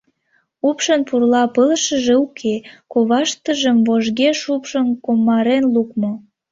Упшын 0.67 1.01
пурла 1.07 1.43
пылышыже 1.55 2.15
уке, 2.25 2.55
коваштыжым 2.91 3.77
вожге 3.87 4.29
шупшын-комарен 4.41 5.63
лукмо. 5.73 6.11